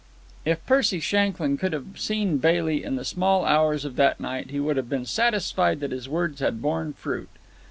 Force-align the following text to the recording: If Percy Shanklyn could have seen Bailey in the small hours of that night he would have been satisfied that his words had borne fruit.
If 0.45 0.65
Percy 0.65 0.99
Shanklyn 0.99 1.57
could 1.57 1.73
have 1.73 1.99
seen 1.99 2.39
Bailey 2.39 2.83
in 2.83 2.95
the 2.95 3.05
small 3.05 3.45
hours 3.45 3.85
of 3.85 3.97
that 3.97 4.19
night 4.19 4.49
he 4.49 4.59
would 4.59 4.75
have 4.77 4.89
been 4.89 5.05
satisfied 5.05 5.79
that 5.79 5.91
his 5.91 6.09
words 6.09 6.39
had 6.39 6.59
borne 6.59 6.93
fruit. 6.93 7.29